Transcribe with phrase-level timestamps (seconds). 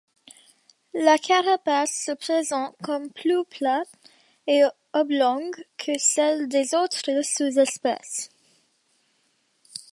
[0.95, 3.87] La carapace se présente comme plus plate
[4.47, 8.31] et oblongue que celle des autres sous-espèces.